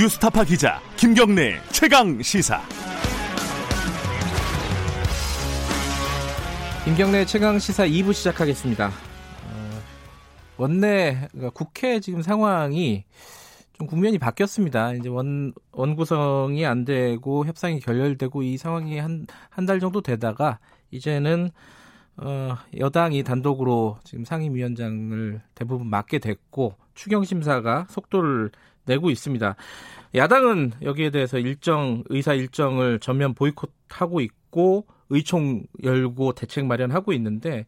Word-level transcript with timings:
뉴스타파 0.00 0.44
기자 0.44 0.80
김경래 0.96 1.60
최강 1.72 2.22
시사. 2.22 2.62
김경래 6.86 7.26
최강 7.26 7.58
시사 7.58 7.84
2부 7.86 8.14
시작하겠습니다. 8.14 8.86
어, 8.88 9.82
원내 10.56 11.28
국회 11.52 12.00
지금 12.00 12.22
상황이 12.22 13.04
좀 13.74 13.86
국면이 13.86 14.16
바뀌었습니다. 14.16 14.94
이제 14.94 15.10
원 15.10 15.52
원구성이 15.72 16.64
안 16.64 16.86
되고 16.86 17.44
협상이 17.44 17.78
결렬되고 17.80 18.42
이 18.42 18.56
상황이 18.56 18.98
한 18.98 19.26
한 19.50 19.66
달 19.66 19.80
정도 19.80 20.00
되다가 20.00 20.60
이제는 20.92 21.50
어, 22.16 22.56
여당이 22.78 23.22
단독으로 23.22 23.98
지금 24.04 24.24
상임위원장을 24.24 25.42
대부분 25.54 25.88
맡게 25.90 26.20
됐고 26.20 26.76
추경 26.94 27.24
심사가 27.24 27.86
속도를 27.90 28.50
내고 28.86 29.10
있습니다. 29.10 29.54
야당은 30.14 30.72
여기에 30.82 31.10
대해서 31.10 31.38
일정 31.38 32.02
의사 32.08 32.34
일정을 32.34 32.98
전면 32.98 33.34
보이콧하고 33.34 34.20
있고 34.20 34.86
의총 35.08 35.64
열고 35.82 36.32
대책 36.32 36.66
마련하고 36.66 37.12
있는데 37.12 37.66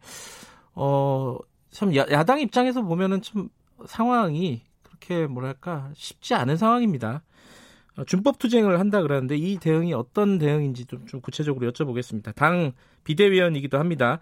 어참 0.73 1.95
야당 1.95 2.39
입장에서 2.39 2.81
보면은 2.81 3.21
좀 3.21 3.49
상황이 3.85 4.61
그렇게 4.81 5.27
뭐랄까 5.27 5.89
쉽지 5.93 6.33
않은 6.33 6.57
상황입니다. 6.57 7.23
어, 7.97 8.03
준법 8.05 8.39
투쟁을 8.39 8.79
한다 8.79 9.01
그러는데 9.01 9.35
이 9.35 9.57
대응이 9.57 9.93
어떤 9.93 10.39
대응인지 10.39 10.85
좀, 10.85 11.05
좀 11.05 11.21
구체적으로 11.21 11.69
여쭤보겠습니다. 11.71 12.33
당 12.35 12.71
비대위원이기도 13.03 13.77
합니다. 13.77 14.19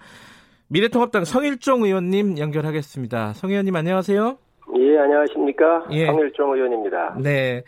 미래통합당 0.68 1.26
성일종 1.26 1.84
의원님 1.84 2.38
연결하겠습니다. 2.38 3.34
성 3.34 3.50
의원님 3.50 3.76
안녕하세요. 3.76 4.38
예, 4.78 4.98
안녕하십니까. 5.00 5.86
예. 5.92 6.06
성일종 6.06 6.54
의원입니다. 6.54 7.18
네. 7.22 7.64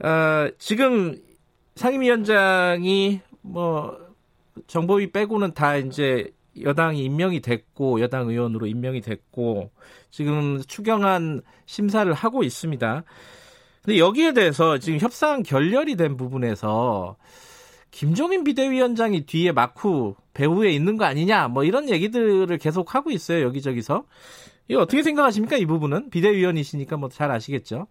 어, 0.00 0.48
지금 0.58 1.16
상임위원장이 1.76 3.20
뭐 3.42 3.98
정보위 4.66 5.12
빼고는 5.12 5.54
다 5.54 5.76
이제 5.76 6.32
여당이 6.60 7.04
임명이 7.04 7.40
됐고 7.40 8.00
여당 8.00 8.28
의원으로 8.28 8.66
임명이 8.66 9.02
됐고 9.02 9.70
지금 10.10 10.62
추경안 10.66 11.42
심사를 11.66 12.10
하고 12.12 12.42
있습니다. 12.42 13.04
근데 13.82 13.98
여기에 13.98 14.32
대해서 14.32 14.78
지금 14.78 14.98
협상 14.98 15.42
결렬이 15.42 15.96
된 15.96 16.16
부분에서 16.16 17.16
김종인 17.90 18.42
비대위원장이 18.44 19.26
뒤에 19.26 19.52
마쿠 19.52 20.16
배후에 20.34 20.70
있는 20.72 20.96
거 20.96 21.04
아니냐 21.04 21.48
뭐 21.48 21.64
이런 21.64 21.88
얘기들을 21.88 22.58
계속 22.58 22.94
하고 22.94 23.10
있어요 23.10 23.44
여기저기서. 23.44 24.04
이거 24.68 24.80
어떻게 24.80 25.02
생각하십니까 25.02 25.56
이 25.56 25.64
부분은? 25.66 26.10
비대위원이시니까 26.10 26.96
뭐 26.96 27.08
잘 27.08 27.30
아시겠죠 27.30 27.86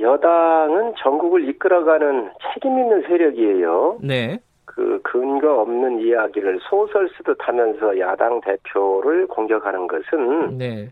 여당은 0.00 0.94
전국을 0.98 1.48
이끌어가는 1.48 2.30
책임 2.52 2.78
있는 2.78 3.02
세력이에요 3.02 3.98
네. 4.02 4.38
그 4.64 5.00
근거 5.02 5.60
없는 5.60 6.00
이야기를 6.00 6.60
소설 6.68 7.08
쓰듯 7.16 7.36
하면서 7.40 7.98
야당 7.98 8.40
대표를 8.40 9.26
공격하는 9.26 9.88
것은 9.88 10.58
네. 10.58 10.90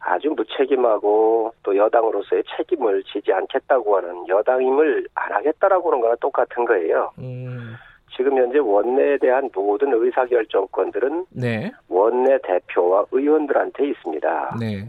아주 0.00 0.30
무책임하고 0.30 1.52
또 1.62 1.76
여당으로서의 1.76 2.42
책임을 2.56 3.04
지지 3.04 3.32
않겠다고 3.32 3.96
하는 3.96 4.26
여당임을 4.28 5.06
안 5.14 5.32
하겠다라고 5.32 5.90
하는 5.90 6.00
거랑 6.00 6.16
똑같은 6.20 6.64
거예요. 6.64 7.10
음. 7.18 7.74
지금 8.16 8.36
현재 8.36 8.58
원내에 8.58 9.18
대한 9.18 9.48
모든 9.54 9.92
의사결정권들은 9.92 11.26
네. 11.30 11.72
원내 11.88 12.38
대표와 12.42 13.06
의원들한테 13.10 13.88
있습니다. 13.88 14.56
네. 14.60 14.88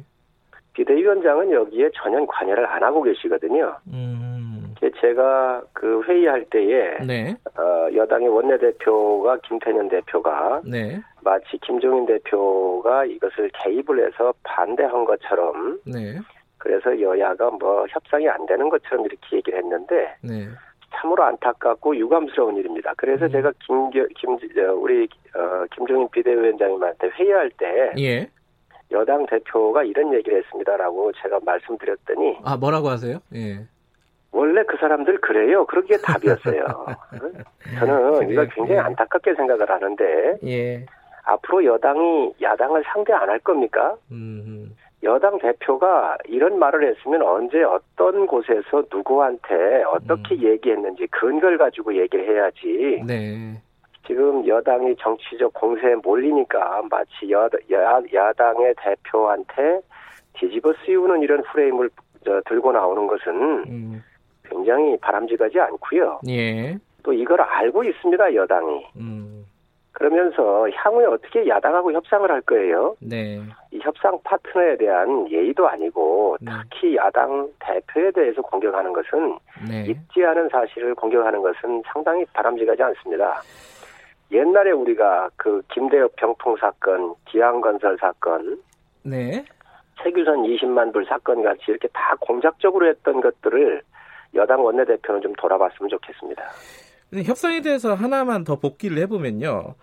비대위원장은 0.74 1.52
여기에 1.52 1.92
전혀 1.96 2.26
관여를 2.26 2.66
안 2.68 2.84
하고 2.84 3.02
계시거든요. 3.02 3.76
음. 3.88 4.74
제가 5.00 5.62
그 5.74 6.02
회의할 6.04 6.46
때에 6.46 6.98
네. 7.06 7.36
어, 7.58 7.88
여당의 7.94 8.28
원내대표가 8.30 9.38
김태년 9.38 9.90
대표가 9.90 10.62
네. 10.66 11.02
마치 11.22 11.58
김종인 11.60 12.06
대표가 12.06 13.06
이것을 13.06 13.50
개입을 13.54 14.06
해서 14.06 14.34
반대한 14.44 15.06
것처럼 15.06 15.80
네. 15.86 16.20
그래서 16.58 17.00
여야가 17.00 17.52
뭐 17.52 17.86
협상이 17.90 18.28
안 18.30 18.46
되는 18.46 18.70
것처럼 18.70 19.06
이렇게 19.06 19.38
얘기를 19.38 19.60
했는데 19.60 20.16
네. 20.22 20.48
참으로 20.96 21.24
안타깝고 21.24 21.96
유감스러운 21.98 22.56
일입니다. 22.58 22.94
그래서 22.96 23.26
음. 23.26 23.32
제가 23.32 23.52
김, 23.66 23.90
김, 23.90 24.38
우리, 24.80 25.08
어, 25.36 25.66
김종인 25.76 26.08
비대위원장님한테 26.12 27.10
회의할 27.10 27.50
때, 27.58 27.92
예. 27.98 28.30
여당 28.94 29.26
대표가 29.26 29.84
이런 29.84 30.14
얘기를 30.14 30.38
했습니다라고 30.44 31.12
제가 31.22 31.40
말씀드렸더니, 31.46 32.38
아, 32.44 32.56
뭐라고 32.58 32.90
하세요? 32.90 33.20
예. 33.36 33.66
원래 34.32 34.64
그 34.64 34.78
사람들 34.78 35.20
그래요. 35.22 35.66
그렇게 35.66 35.98
답이었어요. 35.98 36.66
저는? 37.80 38.30
이걸 38.30 38.48
굉장히 38.50 38.74
예. 38.74 38.80
안타깝게 38.80 39.36
생각을 39.36 39.70
하는데, 39.70 40.38
예. 40.46 40.86
앞으로 41.26 41.64
여당이 41.66 42.34
야당을 42.42 42.84
상대 42.92 43.14
안 43.14 43.30
할 43.30 43.40
겁니까? 43.40 43.96
음. 44.12 44.76
여당 45.04 45.38
대표가 45.38 46.18
이런 46.26 46.58
말을 46.60 46.88
했으면 46.96 47.22
언제 47.24 47.62
어떤 47.64 48.26
곳에서 48.26 48.84
누구한테 48.92 49.84
어떻게 49.84 50.36
얘기했는지 50.42 51.08
근거를 51.08 51.58
가지고 51.58 51.96
얘기를 51.98 52.26
해야지. 52.26 53.04
네. 53.06 53.62
지금 54.06 54.46
여당이 54.48 54.96
정치적 54.98 55.54
공세에 55.54 55.96
몰리니까 55.96 56.84
마치 56.90 57.32
여, 57.32 57.50
야, 57.72 58.02
야당의 58.14 58.76
대표한테 58.78 59.80
뒤집어 60.34 60.74
씌우는 60.86 61.22
이런 61.22 61.42
프레임을 61.44 61.90
저, 62.26 62.42
들고 62.46 62.72
나오는 62.72 63.08
것은 63.08 63.34
음. 63.68 64.04
굉장히 64.44 64.98
바람직하지 64.98 65.60
않고요. 65.60 66.20
예. 66.30 66.78
또 67.04 67.14
이걸 67.14 67.42
알고 67.42 67.84
있습니다, 67.84 68.36
여당이. 68.36 68.86
음. 68.98 69.46
그러면서 69.94 70.68
향후에 70.72 71.06
어떻게 71.06 71.48
야당하고 71.48 71.94
협상을 71.94 72.30
할 72.30 72.42
거예요? 72.42 72.96
네. 73.00 73.40
이 73.72 73.80
협상 73.82 74.18
파트너에 74.24 74.76
대한 74.78 75.30
예의도 75.30 75.68
아니고 75.68 76.38
네. 76.42 76.52
특히 76.72 76.96
야당 76.96 77.48
대표에 77.60 78.12
대해서 78.12 78.42
공격하는 78.42 78.92
것은 78.92 79.38
네. 79.70 79.86
있지 79.88 80.26
않은 80.26 80.50
사실을 80.50 80.96
공격하는 80.96 81.42
것은 81.42 81.84
상당히 81.86 82.26
바람직하지 82.34 82.82
않습니다. 82.82 83.42
옛날에 84.34 84.72
우리가 84.72 85.30
그 85.36 85.62
김대엽 85.74 86.16
병통 86.16 86.58
사건, 86.60 87.14
기안건설 87.26 87.98
사건, 88.00 88.62
네. 89.04 89.46
최규선 90.02 90.44
20만 90.44 90.92
불 90.92 91.06
사건 91.06 91.44
같이 91.44 91.62
이렇게 91.68 91.88
다 91.90 92.16
공작적으로 92.20 92.88
했던 92.88 93.22
것들을 93.22 93.82
여당 94.36 94.64
원내대표는 94.64 95.22
좀 95.22 95.34
돌아봤으면 95.34 95.90
좋겠습니다. 95.90 96.44
협상에 97.26 97.62
대해서 97.62 97.94
하나만 97.94 98.44
더 98.44 98.56
복기를 98.56 98.98
해보면요. 99.04 99.76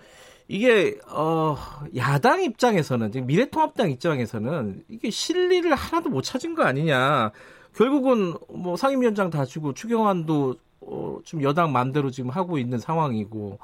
이게 0.49 0.99
어 1.09 1.55
야당 1.97 2.43
입장에서는 2.43 3.13
지금 3.13 3.29
미래통합당 3.29 3.91
입장에서는 3.93 4.83
이게 4.89 5.09
실리를 5.11 5.73
하나도 5.73 6.11
못 6.11 6.23
찾은 6.23 6.57
거 6.57 6.65
아니냐. 6.65 7.31
결국은 7.77 8.35
뭐 8.49 8.75
상임위원장 8.75 9.31
다 9.31 9.45
주고 9.45 9.73
추경안도 9.73 10.55
어, 10.81 11.19
좀 11.23 11.43
여당 11.45 11.73
마음대로 11.73 12.11
지금 12.11 12.31
하고 12.31 12.59
있는 12.59 12.79
상황이고 12.79 13.61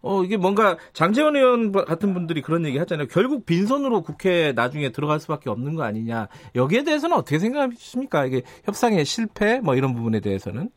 어 0.00 0.22
이게 0.22 0.36
뭔가 0.36 0.76
장재원 0.92 1.34
의원 1.36 1.72
같은 1.72 2.14
분들이 2.14 2.40
그런 2.40 2.64
얘기 2.64 2.78
하잖아요. 2.78 3.08
결국 3.10 3.46
빈손으로 3.46 4.02
국회 4.02 4.52
나중에 4.52 4.90
들어갈 4.90 5.18
수밖에 5.18 5.50
없는 5.50 5.74
거 5.74 5.82
아니냐. 5.82 6.28
여기에 6.54 6.84
대해서는 6.84 7.16
어떻게 7.16 7.38
생각하십니까? 7.38 8.24
이게 8.26 8.42
협상의 8.64 9.04
실패 9.04 9.60
뭐 9.60 9.74
이런 9.74 9.94
부분에 9.94 10.20
대해서는 10.20 10.70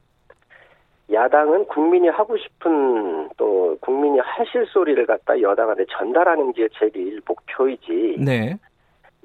야당은 1.12 1.66
국민이 1.66 2.08
하고 2.08 2.38
싶은 2.38 3.30
또 3.38 3.78
국민이 3.82 4.20
하실 4.20 4.66
소리를 4.68 5.06
갖다 5.06 5.40
여당한테 5.40 5.86
전달하는 5.98 6.53
게 6.53 6.68
제일 6.80 7.22
목표이지. 7.28 8.18
네. 8.20 8.58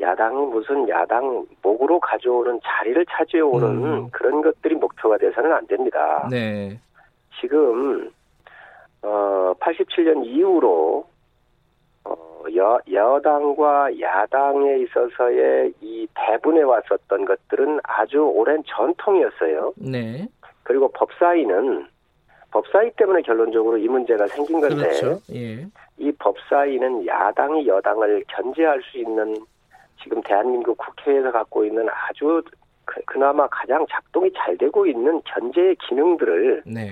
야당이 0.01 0.47
무슨 0.47 0.89
야당 0.89 1.47
목으로 1.63 2.01
가져오는 2.01 2.61
자리를 2.63 3.07
차지해오는 3.09 3.85
음. 3.85 4.09
그런 4.11 4.43
것들이 4.43 4.75
목표가 4.75 5.17
돼서는 5.17 5.53
안 5.53 5.67
됩니다. 5.67 6.29
네. 6.31 6.79
지금 7.41 8.11
어 9.03 9.55
87년 9.61 10.25
이후로 10.25 11.07
어 12.05 12.45
여, 12.57 12.79
여당과 12.91 14.01
야당에 14.01 14.79
있어서의 14.79 15.73
이 15.81 16.07
배분해 16.15 16.63
왔었던 16.63 17.25
것들은 17.25 17.81
아주 17.83 18.19
오랜 18.21 18.63
전통이었어요. 18.67 19.73
네. 19.77 20.27
그리고 20.63 20.89
법사위는 20.93 21.87
법사위 22.51 22.93
때문에 22.97 23.23
결론적으로 23.23 23.77
이 23.77 23.87
문제가 23.89 24.27
생긴 24.29 24.61
건데 24.61 24.77
그렇죠. 24.77 25.21
예. 25.35 25.67
이 25.99 26.13
법사위는 26.13 27.07
야당이 27.07 27.67
여당을 27.67 28.25
견제할 28.29 28.81
수 28.83 28.99
있는 28.99 29.37
지금 30.03 30.21
대한민국 30.23 30.77
국회에서 30.79 31.33
갖고 31.33 31.65
있는 31.65 31.87
아주 31.91 32.43
그- 32.85 33.03
그나마 33.05 33.47
가장 33.49 33.85
작동이 33.91 34.31
잘 34.37 34.57
되고 34.57 34.87
있는 34.87 35.21
견제의 35.25 35.77
기능들을 35.77 36.63
네. 36.67 36.91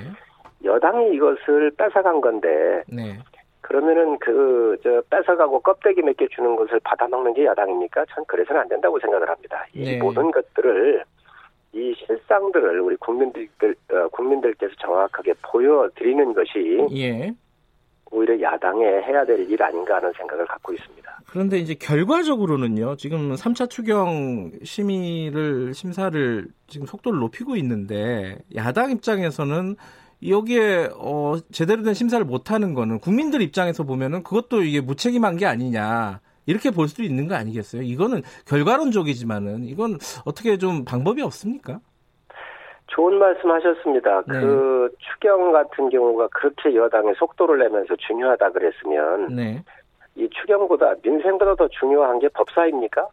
여당이 0.65 1.15
이것을 1.15 1.71
뺏어간 1.77 2.21
건데 2.21 2.83
네. 2.89 3.19
그러면은 3.61 4.19
그 4.19 4.77
저 4.83 5.03
뺏어가고 5.09 5.61
껍데기 5.61 6.03
몇 6.03 6.17
개 6.17 6.27
주는 6.29 6.55
것을 6.57 6.81
받아먹는 6.85 7.33
게 7.35 7.45
야당입니까? 7.47 8.05
전 8.15 8.25
그래서는 8.27 8.61
안 8.63 8.69
된다고 8.69 8.99
생각을 9.01 9.29
합니다. 9.29 9.65
이 9.73 9.85
네. 9.85 9.99
모든 9.99 10.31
것들을 10.31 11.03
이 11.73 11.95
실상들을 12.07 12.81
우리 12.81 12.97
국민들 12.97 13.49
어, 13.93 14.09
국민들께서 14.09 14.73
정확하게 14.81 15.35
보여드리는 15.43 16.33
것이 16.35 16.87
예. 16.97 17.33
오히려 18.11 18.41
야당에 18.41 18.85
해야 18.85 19.25
될 19.25 19.41
일 19.49 19.61
아닌가 19.63 19.97
하는 19.97 20.13
생각을 20.17 20.45
갖고 20.47 20.73
있습니다. 20.73 21.19
그런데 21.31 21.57
이제 21.59 21.75
결과적으로는요. 21.75 22.97
지금 22.97 23.35
3차 23.35 23.69
추경 23.71 24.51
심의를 24.63 25.75
심사를 25.75 26.47
지금 26.69 26.87
속도를 26.87 27.19
높이고 27.19 27.57
있는데 27.57 28.37
야당 28.55 28.91
입장에서는 28.93 29.75
여기에 30.29 30.91
어 30.99 31.35
제대로 31.53 31.83
된 31.83 31.95
심사를 31.95 32.25
못 32.25 32.51
하는 32.51 32.75
거는 32.75 32.99
국민들 32.99 33.43
입장에서 33.43 33.85
보면은 33.85 34.23
그것도 34.23 34.63
이게 34.63 34.81
무책임한 34.81 35.37
게 35.37 35.47
아니냐. 35.47 36.21
이렇게 36.47 36.71
볼 36.71 36.89
수도 36.89 37.03
있는 37.03 37.27
거 37.27 37.35
아니겠어요? 37.35 37.83
이거는 37.83 38.23
결과론적이지만은 38.47 39.65
이건 39.65 39.95
어떻게 40.27 40.59
좀 40.59 40.85
방법이 40.85 41.23
없습니까? 41.23 41.81
좋은 42.89 43.19
말씀 43.19 43.51
하셨습니다. 43.51 44.23
네. 44.29 44.41
그 44.41 44.91
추경 44.99 45.53
같은 45.53 45.89
경우가 45.89 46.29
그렇게 46.29 46.75
여당에 46.75 47.13
속도를 47.15 47.59
내면서 47.59 47.97
중요하다 47.97 48.51
그랬으면 48.51 49.35
네. 49.35 49.65
이 50.17 50.29
추경보다 50.31 50.95
민생보다 51.03 51.57
더 51.57 51.69
중요한 51.69 52.19
게 52.19 52.29
법사입니까? 52.29 53.09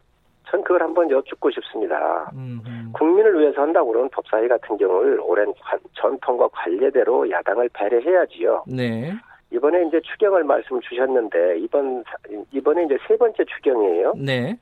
전 0.52 0.62
그걸 0.62 0.82
한번 0.82 1.10
여쭙고 1.10 1.50
싶습니다. 1.50 2.30
음, 2.34 2.60
음. 2.66 2.92
국민을 2.92 3.40
위해서 3.40 3.62
한다고 3.62 3.88
그러면 3.88 4.10
법사위 4.10 4.48
같은 4.48 4.76
경우를 4.76 5.18
오랜 5.22 5.50
관- 5.62 5.80
전통과 5.94 6.46
관례대로 6.52 7.28
야당을 7.30 7.70
배려해야지요. 7.72 8.64
네. 8.68 9.14
이번에 9.50 9.86
이제 9.86 9.98
추경을 10.02 10.44
말씀 10.44 10.78
주셨는데 10.82 11.58
이번 11.60 12.04
사- 12.04 12.16
이번에 12.52 12.84
이제 12.84 12.98
세 13.08 13.16
번째 13.16 13.42
추경이에요. 13.46 14.12
네. 14.18 14.58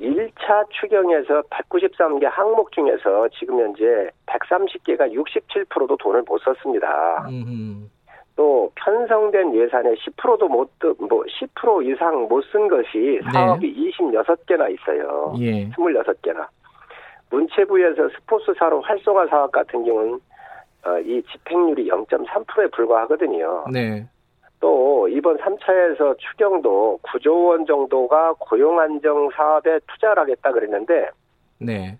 1차 0.00 0.68
추경에서 0.70 1.42
193개 1.42 2.24
항목 2.24 2.72
중에서 2.72 3.28
지금 3.38 3.60
현재 3.60 4.10
130개가 4.26 5.12
67%도 5.12 5.96
돈을 5.96 6.22
못 6.26 6.38
썼습니다. 6.42 7.24
음, 7.28 7.88
또 8.38 8.70
편성된 8.76 9.52
예산의 9.52 9.96
10%도 9.96 10.46
못, 10.46 10.70
뭐, 11.00 11.24
10% 11.24 11.84
이상 11.92 12.28
못 12.28 12.44
쓴 12.52 12.68
것이 12.68 13.18
사업이 13.32 13.92
26개나 13.98 14.70
있어요. 14.72 15.34
예. 15.40 15.68
26개나. 15.70 16.46
문체부에서 17.30 18.08
스포츠사로 18.10 18.80
활성화 18.82 19.26
사업 19.26 19.50
같은 19.50 19.84
경우는 19.84 20.20
어, 20.86 20.98
이 21.00 21.20
집행률이 21.32 21.88
0.3%에 21.88 22.68
불과하거든요. 22.68 23.64
네. 23.72 24.06
또 24.60 25.08
이번 25.08 25.36
3차에서 25.38 26.16
추경도 26.18 27.00
9조 27.02 27.48
원 27.48 27.66
정도가 27.66 28.34
고용 28.38 28.78
안정 28.78 29.28
사업에 29.30 29.80
투자를 29.88 30.22
하겠다 30.22 30.52
그랬는데 30.52 31.10
네. 31.58 31.98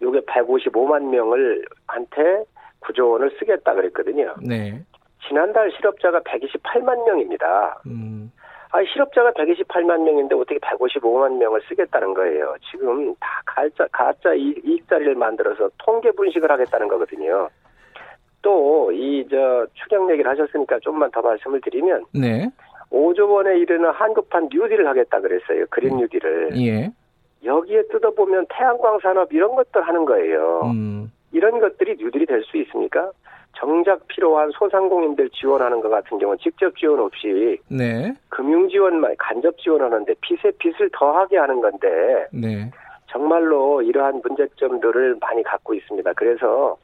요게 0.00 0.20
155만 0.20 1.02
명을 1.10 1.64
한테 1.88 2.44
9조 2.82 3.10
원을 3.10 3.36
쓰겠다 3.40 3.74
그랬거든요. 3.74 4.36
네. 4.40 4.80
지난달 5.28 5.70
실업자가 5.72 6.20
128만 6.20 7.04
명입니다. 7.06 7.80
음. 7.86 8.32
아, 8.70 8.82
실업자가 8.84 9.30
128만 9.32 10.02
명인데 10.02 10.34
어떻게 10.34 10.58
155만 10.58 11.36
명을 11.36 11.60
쓰겠다는 11.68 12.14
거예요. 12.14 12.54
지금 12.70 13.14
다 13.16 13.42
가짜, 13.44 13.86
가짜 13.92 14.32
이- 14.34 14.54
이익자리를 14.64 15.14
만들어서 15.14 15.68
통계 15.78 16.10
분식을 16.12 16.50
하겠다는 16.50 16.88
거거든요. 16.88 17.48
또, 18.40 18.90
이, 18.92 19.26
저, 19.30 19.66
추경 19.74 20.10
얘기를 20.10 20.28
하셨으니까 20.30 20.78
좀만 20.80 21.10
더 21.12 21.20
말씀을 21.22 21.60
드리면, 21.60 22.06
네. 22.12 22.48
5조 22.90 23.30
원에 23.30 23.56
이르는 23.58 23.90
한급한 23.90 24.48
뉴딜을 24.50 24.86
하겠다 24.86 25.20
그랬어요. 25.20 25.64
그린 25.70 25.96
뉴딜을. 25.98 26.50
예. 26.60 26.90
여기에 27.44 27.82
뜯어보면 27.90 28.46
태양광 28.50 28.98
산업 29.00 29.32
이런 29.32 29.54
것들 29.54 29.82
하는 29.82 30.04
거예요. 30.04 30.62
음. 30.64 31.10
이런 31.32 31.60
것들이 31.60 31.96
뉴딜이 31.98 32.26
될 32.26 32.42
수 32.44 32.56
있습니까? 32.58 33.10
정작 33.54 34.06
필요한 34.08 34.50
소상공인들 34.52 35.30
지원하는 35.30 35.80
것 35.80 35.88
같은 35.88 36.18
경우는 36.18 36.38
직접 36.38 36.76
지원 36.76 37.00
없이 37.00 37.58
네. 37.68 38.12
금융 38.28 38.68
지원만 38.68 39.14
간접 39.18 39.56
지원하는데 39.58 40.14
빚에 40.20 40.50
빚을 40.58 40.90
더하게 40.92 41.38
하는 41.38 41.60
건데 41.60 42.26
네. 42.32 42.70
정말로 43.08 43.82
이러한 43.82 44.22
문제점들을 44.26 45.16
많이 45.20 45.42
갖고 45.42 45.74
있습니다. 45.74 46.12
그래서 46.14 46.76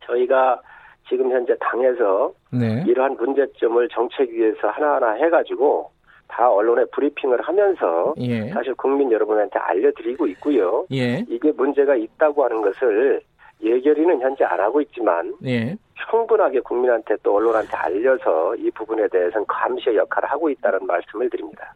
저희가 0.00 0.60
지금 1.08 1.30
현재 1.30 1.56
당에서 1.60 2.32
네. 2.50 2.84
이러한 2.86 3.16
문제점을 3.16 3.88
정책위에서 3.88 4.68
하나하나 4.68 5.12
해가지고 5.12 5.90
다 6.28 6.50
언론에 6.50 6.84
브리핑을 6.92 7.42
하면서 7.42 8.14
예. 8.18 8.48
사실 8.48 8.74
국민 8.74 9.12
여러분한테 9.12 9.58
알려드리고 9.58 10.26
있고요. 10.28 10.86
예. 10.90 11.24
이게 11.28 11.52
문제가 11.52 11.94
있다고 11.94 12.44
하는 12.44 12.62
것을 12.62 13.20
예결위는 13.62 14.20
현재 14.20 14.44
안 14.44 14.60
하고 14.60 14.80
있지만 14.80 15.34
예. 15.44 15.76
충분하게 16.10 16.60
국민한테 16.60 17.16
또 17.22 17.36
언론한테 17.36 17.76
알려서 17.76 18.56
이 18.56 18.70
부분에 18.72 19.06
대해서는 19.08 19.46
감시의 19.46 19.96
역할을 19.96 20.30
하고 20.30 20.50
있다는 20.50 20.86
말씀을 20.86 21.30
드립니다. 21.30 21.74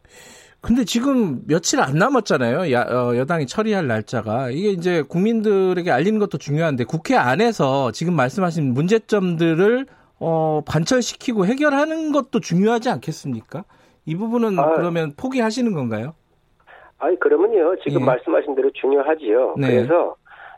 근데 0.61 0.85
지금 0.85 1.43
며칠 1.47 1.81
안 1.81 1.95
남았잖아요. 1.95 2.73
야, 2.73 2.83
어, 2.83 3.17
여당이 3.17 3.47
처리할 3.47 3.87
날짜가. 3.87 4.51
이게 4.51 4.71
이제 4.71 5.03
국민들에게 5.03 5.91
알리는 5.91 6.19
것도 6.19 6.39
중요한데 6.39 6.85
국회 6.85 7.15
안에서 7.15 7.93
지금 7.93 8.15
말씀하신 8.15 8.75
문제점들을 8.75 9.87
어, 10.19 10.63
관철시키고 10.67 11.47
해결하는 11.47 12.11
것도 12.11 12.41
중요하지 12.41 12.89
않겠습니까? 12.91 13.65
이 14.07 14.17
부분은 14.17 14.59
아. 14.59 14.75
그러면 14.75 15.13
포기하시는 15.17 15.73
건가요? 15.73 16.15
아니 16.99 17.19
그러면요 17.21 17.77
지금 17.85 18.01
예. 18.01 18.05
말씀하신 18.05 18.55
대로 18.55 18.71
중요하지요. 18.73 19.57
네. 19.59 19.69
그래서 19.69 20.17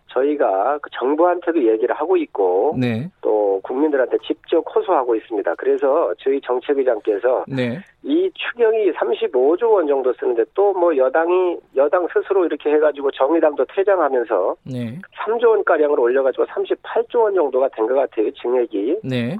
저희가 0.08 0.78
그 0.82 0.90
정부한테도 0.98 1.62
얘기를 1.62 1.94
하고 1.94 2.16
있고 2.16 2.74
네. 2.78 3.08
또 3.20 3.60
국민들한테 3.62 4.18
직접 4.26 4.64
호소하고 4.74 5.14
있습니다. 5.16 5.54
그래서 5.56 6.12
저희 6.18 6.40
정책위장께서 6.40 7.44
네. 7.48 7.78
이 8.02 8.30
추경이 8.34 8.92
35조 8.92 9.70
원 9.72 9.86
정도 9.86 10.12
쓰는데 10.14 10.44
또 10.54 10.68
뭐 10.78 10.96
여당이 10.96 11.58
여당 11.76 12.06
스스로 12.12 12.44
이렇게 12.46 12.70
해가지고 12.70 13.10
정의당도 13.10 13.64
퇴장하면서 13.74 14.56
네. 14.64 14.98
3조 15.24 15.48
원 15.48 15.64
가량을 15.64 15.98
올려가지고 15.98 16.44
38조 16.46 17.22
원 17.22 17.34
정도가 17.34 17.68
된 17.74 17.86
것 17.88 17.94
같아요 17.94 18.30
증액이 18.32 19.00
네. 19.02 19.36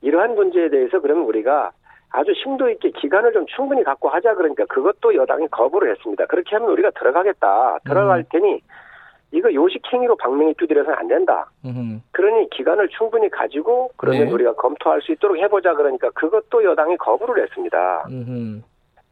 이러한 0.00 0.34
문제에 0.34 0.68
대해서 0.70 1.00
그러면 1.00 1.24
우리가 1.26 1.72
아주 2.12 2.32
심도 2.42 2.68
있게 2.70 2.90
기간을 2.90 3.32
좀 3.32 3.44
충분히 3.46 3.84
갖고 3.84 4.08
하자 4.08 4.34
그러니까 4.34 4.64
그것도 4.66 5.14
여당이 5.14 5.48
거부를 5.48 5.90
했습니다. 5.92 6.26
그렇게 6.26 6.56
하면 6.56 6.70
우리가 6.70 6.90
들어가겠다. 6.98 7.78
들어갈 7.84 8.24
테니 8.30 8.60
이거 9.32 9.52
요식행위로 9.52 10.16
방명이 10.16 10.54
두드려서는 10.54 10.98
안 10.98 11.08
된다. 11.08 11.50
음. 11.64 12.02
그러니 12.10 12.50
기간을 12.50 12.88
충분히 12.88 13.28
가지고 13.28 13.90
그러면 13.96 14.26
네. 14.26 14.32
우리가 14.32 14.54
검토할 14.54 15.00
수 15.02 15.12
있도록 15.12 15.38
해보자 15.38 15.74
그러니까 15.74 16.10
그것도 16.10 16.64
여당이 16.64 16.96
거부를 16.96 17.42
했습니다. 17.44 18.06
음. 18.10 18.62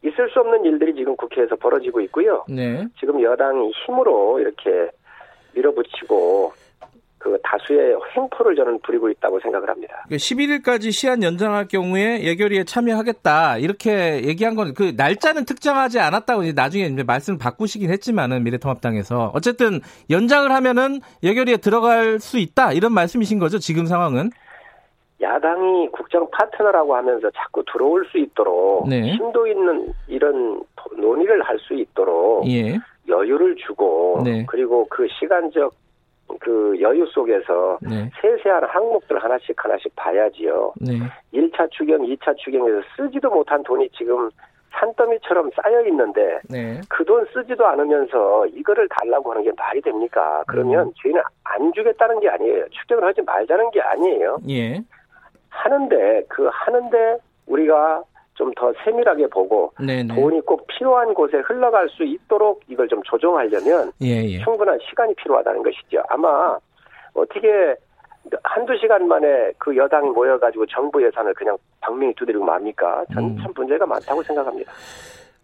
있을 0.03 0.29
수 0.29 0.39
없는 0.39 0.65
일들이 0.65 0.93
지금 0.93 1.15
국회에서 1.15 1.55
벌어지고 1.55 2.01
있고요. 2.01 2.45
네. 2.49 2.85
지금 2.99 3.21
여당이 3.21 3.71
힘으로 3.85 4.39
이렇게 4.39 4.89
밀어붙이고 5.53 6.53
그 7.19 7.37
다수의 7.43 7.95
횡포를 8.15 8.55
저는 8.55 8.79
부리고 8.81 9.09
있다고 9.09 9.39
생각을 9.41 9.69
합니다. 9.69 10.05
11일까지 10.09 10.91
시한 10.93 11.21
연장할 11.21 11.67
경우에 11.67 12.23
예결위에 12.23 12.63
참여하겠다 12.63 13.57
이렇게 13.57 14.23
얘기한 14.23 14.55
건 14.55 14.69
그 14.79 14.93
날짜는 14.95 15.45
특정하지 15.45 15.99
않았다고 15.99 16.43
이제 16.43 16.53
나중에 16.53 16.85
이제 16.85 17.03
말씀을 17.03 17.37
바꾸시긴 17.37 17.89
했지만은 17.89 18.43
미래통합당에서 18.43 19.31
어쨌든 19.33 19.81
연장을 20.09 20.49
하면은 20.51 21.01
예결위에 21.23 21.57
들어갈 21.57 22.19
수 22.19 22.37
있다 22.37 22.71
이런 22.73 22.93
말씀이신 22.93 23.39
거죠 23.39 23.59
지금 23.59 23.85
상황은 23.85 24.29
야당이 25.21 25.89
국정 25.91 26.29
파트너라고 26.31 26.95
하면서 26.95 27.29
자꾸 27.31 27.63
들어올 27.71 28.05
수 28.05 28.17
있도록 28.19 28.87
네. 28.87 29.11
심도 29.17 29.45
있는 29.47 29.91
이런 30.07 30.63
논의를 30.95 31.43
할 31.43 31.59
수 31.59 31.73
있도록 31.73 32.47
예 32.47 32.77
여유를 33.09 33.57
주고 33.57 34.21
네. 34.23 34.45
그리고 34.47 34.87
그 34.89 35.07
시간적 35.19 35.73
그 36.49 36.75
여유 36.81 37.05
속에서 37.05 37.77
네. 37.79 38.09
세세한 38.19 38.63
항목들 38.63 39.23
하나씩 39.23 39.53
하나씩 39.63 39.95
봐야지요. 39.95 40.73
네. 40.81 40.93
1차 41.31 41.69
추경, 41.69 42.01
2차 42.01 42.35
추경에서 42.37 42.81
쓰지도 42.97 43.29
못한 43.29 43.61
돈이 43.61 43.87
지금 43.91 44.31
산더미처럼 44.71 45.51
쌓여 45.55 45.85
있는데 45.85 46.39
네. 46.49 46.81
그돈 46.89 47.27
쓰지도 47.31 47.67
않으면서 47.67 48.47
이거를 48.47 48.89
달라고 48.89 49.29
하는 49.29 49.43
게 49.43 49.51
말이 49.55 49.79
됩니까? 49.81 50.43
그러면 50.47 50.87
음. 50.87 50.93
저희는 51.03 51.21
안 51.43 51.71
주겠다는 51.71 52.19
게 52.19 52.29
아니에요. 52.29 52.65
추경을 52.69 53.03
하지 53.03 53.21
말자는 53.21 53.69
게 53.69 53.79
아니에요. 53.81 54.39
예. 54.49 54.81
하는데 55.49 56.23
그 56.29 56.49
하는데 56.51 57.17
우리가 57.45 58.01
좀 58.39 58.53
더 58.55 58.73
세밀하게 58.83 59.27
보고 59.27 59.71
네. 59.79 60.01
네. 60.01 60.15
돈이 60.15 60.41
꼭 60.41 60.65
필요한 60.67 61.13
곳에 61.13 61.37
흘러갈 61.39 61.89
수 61.89 62.03
있도록 62.03 62.61
이걸 62.67 62.87
좀 62.87 63.03
조정하려면 63.03 63.91
예. 64.01 64.23
예. 64.23 64.39
충분한 64.39 64.79
시간이 64.89 65.13
필요하다는 65.15 65.61
것이죠. 65.61 66.01
아마 66.07 66.57
어떻게 67.13 67.75
한두 68.43 68.77
시간 68.77 69.07
만에 69.07 69.51
그 69.57 69.75
여당이 69.75 70.09
모여가지고 70.11 70.65
정부 70.67 71.03
예산을 71.03 71.33
그냥 71.33 71.57
방명이 71.81 72.13
두드리고 72.15 72.43
맙니까? 72.45 73.05
저는 73.13 73.29
음. 73.31 73.37
참 73.41 73.51
문제가 73.55 73.85
많다고 73.85 74.23
생각합니다. 74.23 74.71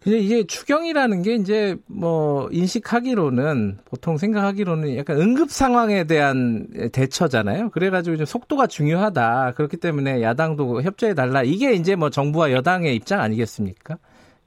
이제 0.06 0.18
이게 0.18 0.44
추경이라는 0.44 1.22
게 1.22 1.34
이제 1.34 1.76
뭐 1.88 2.48
인식하기로는 2.52 3.78
보통 3.90 4.16
생각하기로는 4.16 4.96
약간 4.96 5.20
응급 5.20 5.50
상황에 5.50 6.04
대한 6.04 6.68
대처잖아요. 6.92 7.70
그래가지고 7.70 8.16
좀 8.18 8.24
속도가 8.26 8.68
중요하다. 8.68 9.54
그렇기 9.56 9.78
때문에 9.78 10.22
야당도 10.22 10.82
협조해 10.82 11.14
달라. 11.14 11.42
이게 11.42 11.72
이제 11.72 11.96
뭐 11.96 12.08
정부와 12.08 12.52
여당의 12.52 12.94
입장 12.94 13.20
아니겠습니까? 13.20 13.96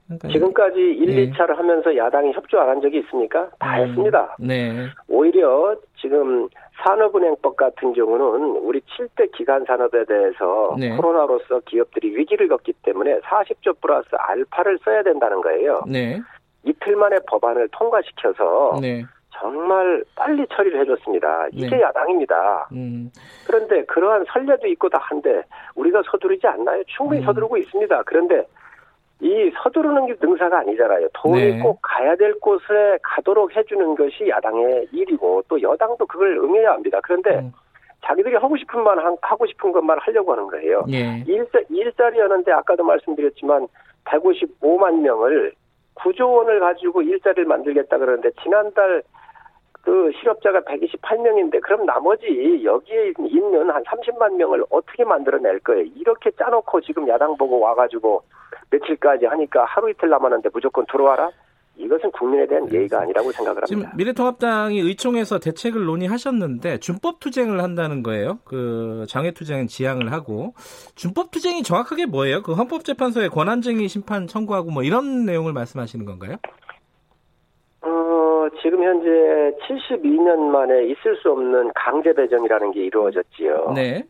그러니까 0.06 0.28
지금까지 0.28 0.80
1, 0.80 1.06
네. 1.06 1.30
2차를 1.30 1.54
하면서 1.54 1.94
야당이 1.94 2.32
협조 2.32 2.58
안 2.58 2.68
한 2.70 2.80
적이 2.80 2.98
있습니까? 3.00 3.48
다 3.60 3.78
음, 3.82 3.88
했습니다. 3.88 4.36
네. 4.40 4.86
오히려 5.08 5.76
지금 6.00 6.48
산업은행법 6.82 7.56
같은 7.56 7.92
경우는 7.92 8.56
우리 8.62 8.80
7대 8.80 9.30
기간 9.32 9.64
산업에 9.64 10.04
대해서 10.04 10.76
네. 10.78 10.96
코로나로서 10.96 11.60
기업들이 11.66 12.16
위기를 12.16 12.48
겪기 12.48 12.72
때문에 12.82 13.20
40조 13.20 13.80
플러스 13.80 14.08
알파를 14.12 14.78
써야 14.84 15.02
된다는 15.02 15.40
거예요. 15.40 15.82
네. 15.86 16.20
이틀 16.64 16.96
만에 16.96 17.18
법안을 17.26 17.68
통과시켜서 17.72 18.78
네. 18.80 19.04
정말 19.32 20.04
빨리 20.14 20.46
처리를 20.48 20.80
해줬습니다. 20.80 21.48
이게 21.52 21.76
네. 21.76 21.82
야당입니다. 21.82 22.68
음. 22.72 23.10
그런데 23.46 23.84
그러한 23.86 24.24
선례도 24.28 24.66
있고 24.68 24.88
다 24.88 24.98
한데 25.00 25.42
우리가 25.74 26.02
서두르지 26.10 26.46
않나요? 26.46 26.82
충분히 26.86 27.20
음. 27.20 27.26
서두르고 27.26 27.56
있습니다. 27.56 28.02
그런데 28.04 28.44
이 29.20 29.52
서두르는 29.62 30.06
게 30.06 30.16
능사가 30.20 30.60
아니잖아요. 30.60 31.08
돈이 31.12 31.56
네. 31.56 31.58
꼭 31.60 31.78
가야 31.82 32.16
될 32.16 32.32
곳에 32.40 32.98
가도록 33.02 33.54
해주는 33.54 33.94
것이 33.94 34.28
야당의 34.28 34.88
일이고 34.92 35.42
또 35.48 35.60
여당도 35.60 36.06
그걸 36.06 36.38
응해야 36.38 36.72
합니다. 36.72 37.00
그런데 37.02 37.38
음. 37.38 37.52
자기들이 38.04 38.36
하고 38.36 38.56
싶은 38.56 38.82
만 38.82 38.98
하고 39.20 39.46
싶은 39.46 39.72
것만 39.72 39.98
하려고 40.00 40.32
하는 40.32 40.46
거예요. 40.46 40.84
예. 40.90 41.22
일자, 41.26 41.60
일자리 41.68 42.18
하는데 42.18 42.50
아까도 42.50 42.82
말씀드렸지만 42.82 43.68
155만 44.04 45.00
명을 45.00 45.52
9조 45.96 46.36
원을 46.36 46.60
가지고 46.60 47.02
일자리를 47.02 47.44
만들겠다 47.44 47.98
그러는데 47.98 48.30
지난달 48.42 49.02
그 50.00 50.10
실업자가 50.18 50.60
128명인데 50.60 51.60
그럼 51.60 51.84
나머지 51.84 52.62
여기에 52.64 53.12
있는 53.18 53.68
한 53.68 53.82
30만 53.84 54.32
명을 54.36 54.64
어떻게 54.70 55.04
만들어낼 55.04 55.60
거예요? 55.60 55.84
이렇게 55.94 56.30
짜놓고 56.30 56.80
지금 56.80 57.06
야당 57.06 57.36
보고 57.36 57.60
와가지고 57.60 58.22
며칠까지 58.70 59.26
하니까 59.26 59.66
하루 59.66 59.90
이틀 59.90 60.08
남았는데 60.08 60.48
무조건 60.54 60.86
들어와라? 60.90 61.30
이것은 61.76 62.10
국민에 62.12 62.46
대한 62.46 62.70
예의가 62.72 63.02
아니라고 63.02 63.30
생각을 63.32 63.62
합니다. 63.62 63.66
지금 63.66 63.84
미래통합당이 63.96 64.80
의총에서 64.80 65.38
대책을 65.38 65.84
논의하셨는데 65.84 66.78
준법 66.78 67.20
투쟁을 67.20 67.62
한다는 67.62 68.02
거예요. 68.02 68.38
그 68.44 69.04
장외 69.06 69.32
투쟁은 69.32 69.66
지향을 69.66 70.12
하고 70.12 70.54
준법 70.94 71.30
투쟁이 71.30 71.62
정확하게 71.62 72.06
뭐예요? 72.06 72.42
그 72.42 72.54
헌법재판소에 72.54 73.28
권한쟁의 73.28 73.88
심판 73.88 74.26
청구하고 74.26 74.70
뭐 74.70 74.82
이런 74.82 75.26
내용을 75.26 75.52
말씀하시는 75.52 76.06
건가요? 76.06 76.36
어, 78.50 78.60
지금 78.62 78.82
현재 78.82 79.08
72년 79.66 80.38
만에 80.50 80.84
있을 80.86 81.16
수 81.16 81.30
없는 81.30 81.70
강제 81.74 82.12
배정이라는 82.12 82.72
게 82.72 82.84
이루어졌지요. 82.84 83.72
네. 83.74 84.02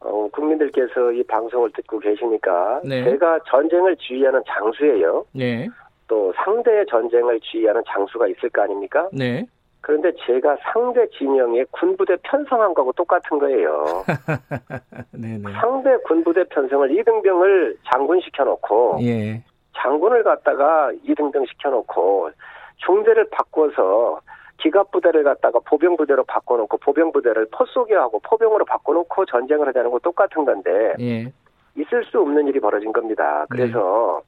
어, 0.00 0.28
국민들께서 0.32 1.12
이 1.12 1.22
방송을 1.24 1.70
듣고 1.72 1.98
계시니까 1.98 2.80
네. 2.84 3.04
제가 3.04 3.40
전쟁을 3.46 3.96
지휘하는 3.96 4.42
장수예요. 4.46 5.26
네. 5.32 5.68
또 6.08 6.32
상대 6.36 6.84
전쟁을 6.86 7.38
지휘하는 7.40 7.82
장수가 7.86 8.28
있을 8.28 8.48
거 8.50 8.62
아닙니까? 8.62 9.08
네. 9.12 9.44
그런데 9.82 10.12
제가 10.26 10.56
상대 10.72 11.06
진영의 11.18 11.66
군부대 11.70 12.16
편성한 12.22 12.74
거하고 12.74 12.92
똑같은 12.92 13.38
거예요. 13.38 14.04
상대 15.60 15.96
군부대 16.04 16.44
편성을 16.44 16.98
이등병을 16.98 17.76
장군 17.90 18.20
시켜놓고 18.20 18.98
예. 19.02 19.42
장군을 19.76 20.22
갖다가 20.22 20.92
이등병 21.04 21.46
시켜놓고 21.46 22.30
중대를 22.84 23.28
바꿔서 23.30 24.20
기갑 24.58 24.90
부대를 24.90 25.24
갖다가 25.24 25.58
보병 25.60 25.96
부대로 25.96 26.22
바꿔놓고 26.24 26.76
보병 26.78 27.12
부대를 27.12 27.46
포쏘기하고 27.50 28.20
포병으로 28.20 28.64
바꿔놓고 28.66 29.24
전쟁을 29.26 29.66
하자는 29.68 29.90
거 29.90 29.98
똑같은 30.00 30.44
건데 30.44 30.94
예. 31.00 31.32
있을 31.76 32.04
수 32.04 32.20
없는 32.20 32.46
일이 32.48 32.60
벌어진 32.60 32.92
겁니다. 32.92 33.46
그래서 33.48 34.22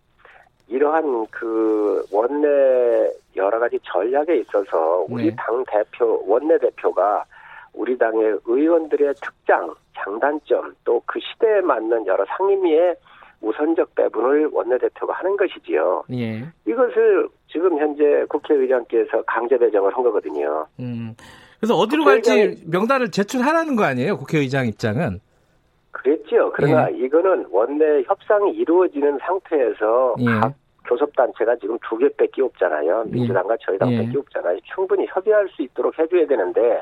네. 0.69 0.77
이러한 0.77 1.27
그 1.31 2.03
원내 2.11 3.11
여러 3.37 3.59
가지 3.59 3.79
전략에 3.83 4.37
있어서 4.39 5.05
우리 5.09 5.27
네. 5.27 5.37
당 5.37 5.63
대표 5.67 6.23
원내 6.27 6.59
대표가 6.59 7.25
우리 7.75 7.99
당의 7.99 8.39
의원들의 8.47 9.15
특장, 9.21 9.75
장단점 9.95 10.75
또 10.85 11.03
그 11.07 11.21
시대에 11.21 11.61
맞는 11.61 12.07
여러 12.07 12.25
상임위의 12.25 12.97
우선적 13.43 13.95
배분을 13.95 14.49
원내 14.53 14.79
대표가 14.79 15.13
하는 15.15 15.37
것이지요. 15.37 16.05
예. 16.13 16.43
이것을 16.67 17.29
지금 17.53 17.79
현재 17.79 18.25
국회의장께서 18.29 19.23
강제 19.27 19.59
배정을 19.59 19.95
한 19.95 20.03
거거든요. 20.03 20.67
음. 20.81 21.15
그래서 21.61 21.77
어디로 21.77 22.05
갈지 22.05 22.65
명단을 22.67 23.11
제출하라는 23.11 23.77
거 23.77 23.85
아니에요? 23.85 24.17
국회의장 24.17 24.67
입장은? 24.67 25.21
그랬죠. 25.91 26.51
그러나 26.55 26.91
예. 26.91 26.97
이거는 26.97 27.47
원내 27.51 28.03
협상이 28.07 28.53
이루어지는 28.53 29.19
상태에서 29.21 30.17
예. 30.21 30.25
각 30.25 30.55
교섭단체가 30.89 31.57
지금 31.57 31.79
두 31.89 31.97
개밖에 31.99 32.43
없잖아요. 32.43 33.05
예. 33.07 33.11
민주당과 33.11 33.57
저희 33.61 33.79
당밖에 33.79 34.11
예. 34.13 34.19
없잖아요. 34.19 34.59
충분히 34.75 35.07
협의할 35.09 35.49
수 35.51 35.63
있도록 35.63 35.97
해줘야 35.99 36.27
되는데 36.27 36.81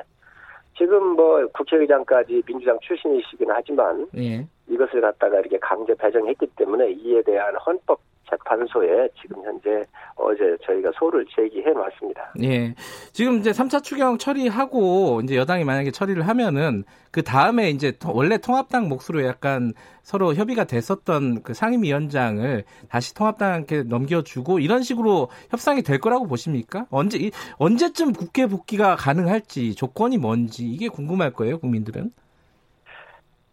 지금 0.78 1.08
뭐 1.16 1.46
국회의장까지 1.48 2.42
민주당 2.46 2.78
출신이시긴 2.80 3.48
하지만 3.50 4.06
예. 4.16 4.46
이것을 4.70 5.00
갖다가 5.00 5.40
이렇게 5.40 5.58
강제 5.58 5.94
배정했기 5.94 6.46
때문에 6.56 6.92
이에 6.92 7.22
대한 7.22 7.54
헌법 7.56 8.00
재판소에 8.30 9.08
지금 9.20 9.44
현재 9.44 9.84
어제 10.14 10.56
저희가 10.64 10.90
소를 10.94 11.26
제기해 11.34 11.72
놨습니다. 11.72 12.32
예. 12.42 12.74
지금 13.12 13.38
이제 13.38 13.50
3차 13.50 13.82
추경 13.82 14.18
처리하고 14.18 15.20
이제 15.24 15.36
여당이 15.36 15.64
만약에 15.64 15.90
처리를 15.90 16.26
하면은 16.28 16.84
그 17.10 17.22
다음에 17.22 17.70
이제 17.70 17.92
원래 18.06 18.38
통합당 18.38 18.88
몫으로 18.88 19.24
약간 19.24 19.72
서로 20.02 20.34
협의가 20.34 20.64
됐었던 20.64 21.42
그 21.42 21.54
상임위원장을 21.54 22.64
다시 22.88 23.14
통합당한테 23.14 23.82
넘겨주고 23.82 24.60
이런 24.60 24.82
식으로 24.82 25.28
협상이 25.50 25.82
될 25.82 25.98
거라고 25.98 26.28
보십니까? 26.28 26.86
언제 26.90 27.30
언제쯤 27.58 28.12
국회 28.12 28.46
복귀가 28.46 28.94
가능할지 28.94 29.74
조건이 29.74 30.18
뭔지 30.18 30.64
이게 30.66 30.88
궁금할 30.88 31.32
거예요, 31.32 31.58
국민들은. 31.58 32.12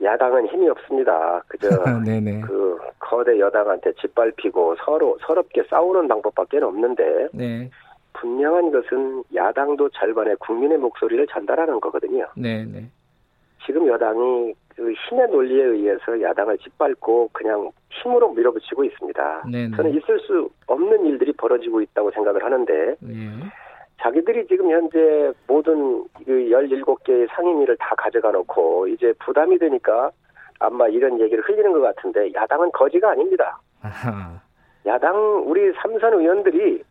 야당은 0.02 0.48
힘이 0.48 0.70
없습니다. 0.70 1.42
그저 1.48 1.70
그 2.46 2.78
거대 3.00 3.40
여당한테 3.40 3.94
짓밟히고 3.94 4.76
서로 4.86 5.18
서럽게 5.22 5.64
싸우는 5.70 6.08
방법밖에 6.08 6.58
없는데 6.60 7.30
네. 7.34 7.70
분명한 8.14 8.72
것은 8.72 9.24
야당도 9.34 9.90
절반의 9.90 10.38
국민의 10.38 10.78
목소리를 10.78 11.26
전달하는 11.28 11.80
거거든요. 11.80 12.28
네, 12.36 12.66
네. 12.66 12.90
지금 13.66 13.88
여당이 13.88 14.54
그 14.76 14.94
힘의 14.94 15.28
논리에 15.30 15.64
의해서 15.64 16.22
야당을 16.22 16.58
짓밟고 16.60 17.30
그냥 17.34 17.72
힘으로 17.90 18.32
밀어붙이고 18.34 18.84
있습니다. 18.84 19.44
네네. 19.52 19.68
네. 19.70 19.76
저는 19.76 19.92
있을 19.96 20.20
수 20.20 20.50
없는 20.68 21.06
일들이 21.06 21.34
벌어지고 21.34 21.82
있다고 21.82 22.12
생각을 22.12 22.44
하는데 22.44 22.96
네. 23.00 23.14
자기들이 24.02 24.48
지금 24.48 24.70
현재 24.72 25.32
모든 25.48 26.04
그 26.26 26.32
17개의 26.32 27.28
상임위를 27.32 27.78
다 27.78 27.96
가져가 27.98 28.32
놓고 28.32 28.88
이제 28.88 29.14
부담이 29.20 29.58
되니까 29.58 30.12
아마 30.60 30.88
이런 30.88 31.20
얘기를 31.20 31.44
흘리는 31.44 31.72
것 31.72 31.82
같은데 31.82 32.32
야당은 32.34 32.72
거지가 32.72 33.12
아닙니다. 33.12 33.60
아하. 33.82 34.40
야당 34.86 35.44
우리 35.46 35.72
삼선 35.74 36.14
의원들이 36.14 36.84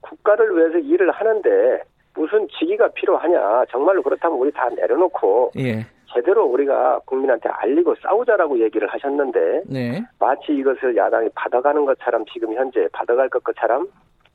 국가를 0.00 0.56
위해서 0.56 0.78
일을 0.78 1.10
하는데 1.10 1.82
무슨 2.14 2.46
직위가 2.48 2.88
필요하냐. 2.88 3.64
정말로 3.70 4.02
그렇다면 4.02 4.38
우리 4.38 4.50
다 4.52 4.68
내려놓고 4.68 5.52
예. 5.58 5.86
제대로 6.12 6.44
우리가 6.46 7.00
국민한테 7.04 7.48
알리고 7.48 7.94
싸우자라고 8.02 8.58
얘기를 8.60 8.88
하셨는데 8.88 9.62
네. 9.66 10.02
마치 10.18 10.52
이것을 10.52 10.96
야당이 10.96 11.28
받아가는 11.34 11.84
것처럼 11.84 12.24
지금 12.32 12.54
현재 12.54 12.88
받아갈 12.92 13.28
것처럼 13.28 13.88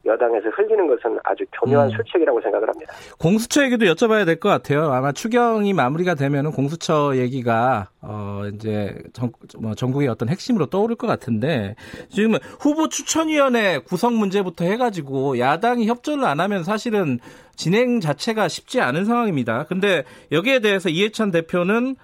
여당에서 0.05 0.49
흘리는 0.49 0.85
것은 0.87 1.17
아주 1.23 1.45
교묘한 1.53 1.87
음. 1.87 1.95
술책이라고 1.95 2.41
생각을 2.41 2.67
합니다. 2.67 2.93
공수처 3.19 3.63
얘기도 3.63 3.85
여쭤봐야 3.85 4.25
될 4.25 4.39
것 4.39 4.49
같아요. 4.49 4.91
아마 4.91 5.11
추경이 5.13 5.71
마무리가 5.73 6.15
되면은 6.15 6.51
공수처 6.51 7.13
얘기가 7.15 7.89
어 8.01 8.43
이제 8.53 8.95
전, 9.13 9.31
뭐 9.59 9.73
전국의 9.75 10.09
어떤 10.09 10.27
핵심으로 10.27 10.65
떠오를 10.65 10.97
것 10.97 11.07
같은데 11.07 11.75
지금 12.09 12.33
후보 12.59 12.89
추천위원회 12.89 13.79
구성 13.79 14.17
문제부터 14.17 14.65
해가지고 14.65 15.39
야당이 15.39 15.87
협조를 15.87 16.25
안 16.25 16.39
하면 16.41 16.63
사실은 16.63 17.19
진행 17.55 18.01
자체가 18.01 18.47
쉽지 18.49 18.81
않은 18.81 19.05
상황입니다. 19.05 19.65
근데 19.69 20.03
여기에 20.31 20.59
대해서 20.59 20.89
이해찬 20.89 21.31
대표는 21.31 21.95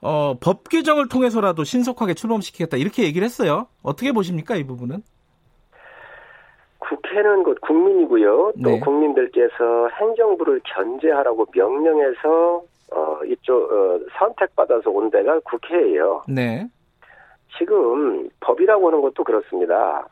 어, 0.00 0.36
법 0.40 0.68
개정을 0.68 1.08
통해서라도 1.08 1.64
신속하게 1.64 2.14
출범시키겠다 2.14 2.76
이렇게 2.76 3.02
얘기를 3.02 3.24
했어요. 3.24 3.66
어떻게 3.82 4.12
보십니까 4.12 4.56
이 4.56 4.64
부분은? 4.64 5.02
국회는 6.88 7.42
곧 7.42 7.60
국민이고요. 7.60 8.52
또 8.62 8.70
네. 8.70 8.80
국민들께서 8.80 9.88
행정부를 10.00 10.60
견제하라고 10.64 11.46
명령해서 11.52 12.62
어 12.92 13.18
이쪽 13.24 13.72
어, 13.72 13.98
선택받아서 14.18 14.90
온 14.90 15.10
데가 15.10 15.40
국회예요. 15.40 16.22
네. 16.28 16.66
지금 17.58 18.28
법이라고 18.40 18.86
하는 18.88 19.00
것도 19.00 19.24
그렇습니다. 19.24 20.06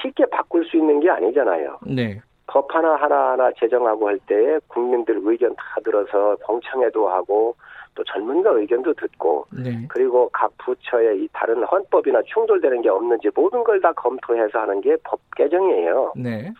쉽게 0.00 0.26
바꿀 0.26 0.64
수 0.66 0.76
있는 0.76 1.00
게 1.00 1.08
아니잖아요. 1.10 1.78
네. 1.86 2.20
법 2.46 2.74
하나 2.74 2.96
하나 2.96 3.30
하나 3.32 3.50
제정하고 3.58 4.08
할때 4.08 4.58
국민들 4.68 5.20
의견 5.22 5.54
다 5.56 5.80
들어서 5.82 6.36
공청회도 6.44 7.08
하고 7.08 7.54
또 7.94 8.02
전문가 8.04 8.50
의견도 8.50 8.94
듣고 8.94 9.46
네. 9.52 9.86
그리고 9.88 10.28
각 10.32 10.50
부처의 10.58 11.22
이 11.22 11.28
다른 11.32 11.62
헌법이나 11.64 12.22
충돌되는 12.26 12.82
게 12.82 12.88
없는지 12.88 13.28
모든 13.34 13.62
걸 13.64 13.80
다 13.80 13.92
검토해서 13.92 14.60
하는 14.60 14.80
게 14.80 14.96
법 15.04 15.20
개정이에요. 15.36 16.12
네. 16.16 16.52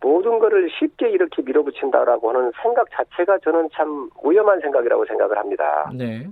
모든 0.00 0.38
거를 0.38 0.70
쉽게 0.70 1.10
이렇게 1.10 1.42
밀어붙인다라고 1.42 2.30
하는 2.30 2.52
생각 2.62 2.86
자체가 2.92 3.38
저는 3.38 3.68
참 3.74 4.08
위험한 4.24 4.60
생각이라고 4.60 5.04
생각을 5.04 5.36
합니다. 5.36 5.90
네. 5.94 6.26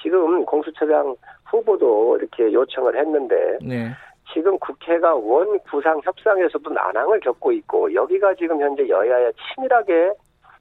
지금 0.00 0.44
공수처장 0.46 1.14
후보도 1.50 2.16
이렇게 2.16 2.52
요청을 2.52 2.96
했는데 2.96 3.58
네. 3.62 3.90
지금 4.32 4.58
국회가 4.60 5.14
원 5.14 5.58
구상 5.70 6.00
협상에서도 6.04 6.70
난항을 6.70 7.20
겪고 7.20 7.52
있고 7.52 7.92
여기가 7.92 8.34
지금 8.36 8.60
현재 8.62 8.88
여야에 8.88 9.32
치밀하게 9.54 10.12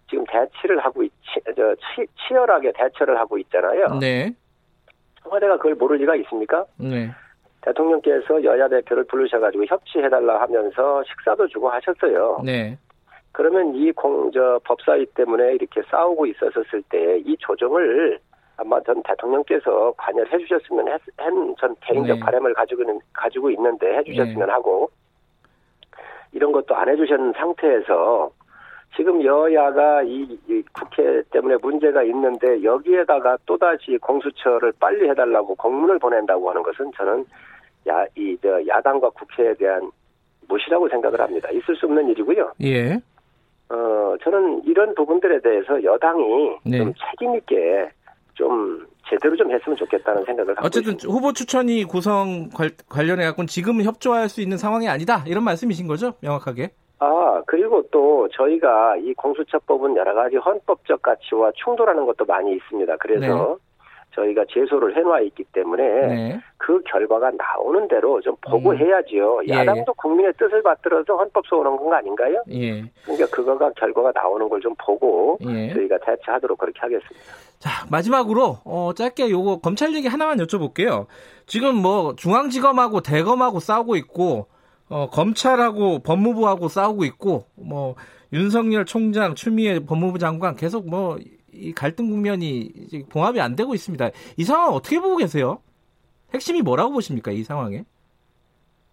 지금 0.10 0.24
대치를 0.26 0.80
하고 0.80 1.04
있, 1.04 1.12
치, 1.22 1.40
저, 1.56 1.76
치, 1.76 2.06
치열하게 2.28 2.72
대처를 2.76 3.18
하고 3.18 3.38
있잖아요. 3.38 4.00
네. 4.00 4.32
청와대가 5.22 5.58
그걸 5.58 5.76
모를 5.76 5.98
리가 5.98 6.16
있습니까? 6.18 6.66
네. 6.78 7.12
대통령께서 7.62 8.44
여야 8.44 8.68
대표를 8.68 9.04
부르셔가지고 9.06 9.66
협치해달라 9.66 10.42
하면서 10.42 11.04
식사도 11.04 11.48
주고 11.48 11.70
하셨어요. 11.70 12.42
네. 12.44 12.78
그러면 13.32 13.76
이 13.76 13.92
공, 13.92 14.32
저, 14.32 14.60
법사위 14.64 15.06
때문에 15.14 15.54
이렇게 15.54 15.82
싸우고 15.90 16.26
있었을 16.26 16.82
때 16.90 17.22
이 17.26 17.38
조정을 17.40 18.20
아마 18.58 18.82
전 18.82 19.02
대통령께서 19.04 19.94
관여를 19.98 20.34
해주셨으면 20.34 20.88
했, 20.90 21.02
전 21.60 21.76
개인적 21.82 22.18
네. 22.18 22.20
바람을 22.20 22.54
가지고, 22.54 22.82
있는, 22.82 23.00
가지고 23.14 23.50
있는데 23.52 23.98
해주셨으면 23.98 24.48
네. 24.48 24.52
하고 24.52 24.90
이런 26.32 26.52
것도 26.52 26.76
안 26.76 26.90
해주셨는 26.90 27.34
상태에서 27.34 28.32
지금 28.96 29.24
여야가 29.24 30.04
이, 30.04 30.38
이 30.48 30.64
국회 30.74 31.22
때문에 31.32 31.56
문제가 31.62 32.04
있는데 32.04 32.62
여기에다가 32.64 33.38
또다시 33.46 33.98
공수처를 34.02 34.74
빨리 34.80 35.08
해달라고 35.10 35.56
공문을 35.56 36.00
보낸다고 36.00 36.50
하는 36.50 36.64
것은 36.64 36.92
저는 36.98 37.26
야, 37.88 38.04
이, 38.16 38.38
저, 38.42 38.60
야당과 38.68 39.10
국회에 39.12 39.54
대한 39.56 39.90
무시라고 40.48 40.90
생각을 40.90 41.20
합니다. 41.22 41.50
있을 41.52 41.76
수 41.76 41.86
없는 41.86 42.10
일이고요. 42.10 42.52
예. 42.64 43.00
어, 43.70 44.16
저는 44.24 44.64
이런 44.66 44.94
부분들에 44.96 45.40
대해서 45.42 45.82
여당이 45.84 46.58
네. 46.66 46.80
좀 46.80 46.94
책임있게 47.12 47.90
좀 48.34 48.86
제대로 49.08 49.36
좀 49.36 49.52
했으면 49.52 49.78
좋겠다는 49.78 50.26
생각을 50.26 50.58
하고 50.58 50.66
어쨌든 50.66 50.94
있습니다. 50.94 51.14
후보 51.16 51.32
추천이 51.34 51.84
구성 51.84 52.50
관- 52.50 52.70
관련해 52.90 53.26
갖고 53.26 53.46
지금 53.46 53.82
협조할 53.84 54.28
수 54.30 54.42
있는 54.42 54.58
상황이 54.58 54.88
아니다. 54.90 55.24
이런 55.28 55.44
말씀이신 55.44 55.88
거죠? 55.88 56.14
명확하게. 56.22 56.72
아, 57.00 57.42
그리고 57.48 57.82
또 57.92 58.28
저희가 58.34 58.98
이 58.98 59.14
공수처법은 59.14 59.96
여러 59.96 60.14
가지 60.14 60.36
헌법적 60.36 61.02
가치와 61.02 61.52
충돌하는 61.56 62.06
것도 62.06 62.26
많이 62.26 62.54
있습니다. 62.56 62.98
그래서 62.98 63.58
저희가 64.16 64.44
제소를 64.50 64.98
해놔 64.98 65.22
있기 65.22 65.44
때문에 65.54 65.84
네. 66.08 66.40
그 66.58 66.82
결과가 66.82 67.32
나오는 67.32 67.88
대로 67.88 68.20
좀 68.22 68.36
보고 68.42 68.72
음. 68.72 68.78
해야지요. 68.78 69.40
예, 69.48 69.54
야당도 69.54 69.94
국민의 69.94 70.34
뜻을 70.38 70.62
받들어서 70.64 71.16
헌법 71.16 71.46
소원한 71.48 71.78
건 71.78 71.94
아닌가요? 71.94 72.44
예. 72.50 72.82
그러니까 73.06 73.28
그거가 73.32 73.70
결과가 73.78 74.12
나오는 74.14 74.50
걸 74.50 74.60
좀 74.60 74.74
보고 74.84 75.38
예. 75.48 75.72
저희가 75.74 76.00
대처하도록 76.00 76.58
그렇게 76.58 76.80
하겠습니다. 76.82 77.16
자, 77.60 77.86
마지막으로 77.90 78.58
어, 78.66 78.92
짧게 78.94 79.30
요거 79.30 79.60
검찰 79.60 79.94
얘기 79.94 80.08
하나만 80.08 80.38
여쭤볼게요. 80.40 81.06
지금 81.46 81.76
뭐 81.76 82.14
중앙지검하고 82.18 83.02
대검하고 83.02 83.60
싸우고 83.60 83.96
있고 83.96 84.48
어, 84.90 85.10
검찰하고 85.10 86.00
법무부하고 86.00 86.68
싸우고 86.68 87.06
있고 87.06 87.46
뭐 87.56 87.96
윤석열 88.34 88.86
총장, 88.86 89.36
추미애 89.36 89.80
법무부 89.80 90.20
장관 90.20 90.56
계속 90.56 90.90
뭐 90.90 91.18
이 91.54 91.74
갈등 91.74 92.10
국면이 92.10 92.72
봉합이 93.10 93.40
안 93.42 93.56
되고 93.56 93.74
있습니다. 93.74 94.10
이 94.38 94.44
상황 94.44 94.74
어떻게 94.74 95.00
보고 95.00 95.18
계세요? 95.18 95.60
핵심이 96.34 96.62
뭐라고 96.62 96.94
보십니까 96.94 97.32
이 97.32 97.44
상황에? 97.44 97.84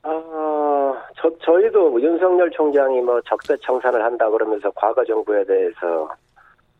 아, 0.02 1.02
저, 1.16 1.30
저희도 1.42 2.00
윤석열 2.00 2.50
총장이 2.50 3.00
뭐 3.00 3.20
적폐청산을 3.22 4.02
한다 4.02 4.30
그러면서 4.30 4.70
과거 4.74 5.04
정부에 5.04 5.44
대해서 5.44 6.08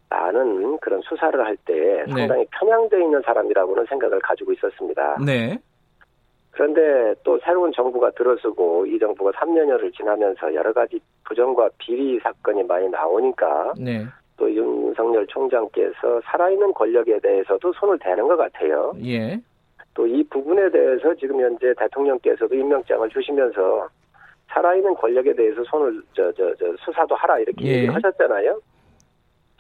많은 0.09 0.79
그런 0.79 1.01
수사를 1.03 1.45
할때 1.45 2.05
네. 2.07 2.13
상당히 2.13 2.47
편향되어 2.53 3.01
있는 3.01 3.21
사람이라고는 3.23 3.87
생각을 3.87 4.21
가지고 4.21 4.53
있었습니다. 4.53 5.19
네, 5.25 5.59
그런데 6.57 7.15
또 7.23 7.39
새로운 7.45 7.71
정부가 7.71 8.11
들어서고 8.13 8.87
이 8.87 8.99
정부가 8.99 9.31
3년여를 9.33 9.95
지나면서 9.95 10.55
여러 10.55 10.73
가지 10.73 10.99
부정과 11.25 11.69
비리 11.77 12.19
사건이 12.21 12.63
많이 12.63 12.89
나오니까 12.89 13.75
네, 13.79 14.07
또 14.39 14.51
윤석열 14.51 15.27
총장께서 15.27 16.23
살아있는 16.25 16.73
권력에 16.73 17.19
대해서도 17.21 17.75
손을 17.75 17.99
대는 17.99 18.27
것 18.27 18.37
같아요. 18.39 18.95
예, 19.05 19.39
또 19.93 20.07
이 20.07 20.25
부분에 20.31 20.71
대해서 20.71 21.15
지금 21.17 21.43
현재 21.43 21.75
대통령께서도 21.79 22.55
임명장을 22.55 23.07
주시면서 23.11 23.89
살아있는 24.49 24.95
권력에 24.95 25.35
대해서 25.35 25.63
손을 25.65 26.03
저 26.15 26.33
저 26.33 26.55
저 26.55 26.75
수사도 26.79 27.15
하라 27.17 27.39
이렇게 27.41 27.67
예. 27.67 27.73
얘기를 27.75 27.95
하셨잖아요. 27.95 28.59